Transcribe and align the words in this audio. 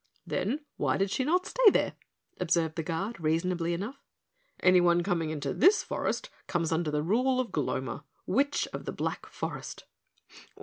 "Then 0.25 0.61
why 0.77 0.97
did 0.97 1.11
she 1.11 1.23
not 1.23 1.45
stay 1.45 1.69
there?" 1.69 1.93
observed 2.39 2.75
the 2.75 2.81
Guard 2.81 3.19
reasonably 3.19 3.71
enough. 3.71 4.01
"Anyone 4.61 5.03
coming 5.03 5.29
into 5.29 5.53
this 5.53 5.83
forest 5.83 6.31
comes 6.47 6.71
under 6.71 6.89
the 6.89 7.03
rule 7.03 7.39
of 7.39 7.51
Gloma, 7.51 8.03
Witch 8.25 8.67
of 8.73 8.85
the 8.85 8.93
Black 8.93 9.27
Forest." 9.27 9.83